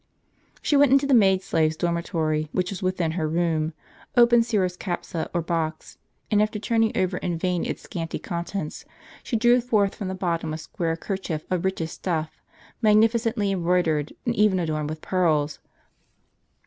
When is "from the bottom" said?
9.93-10.55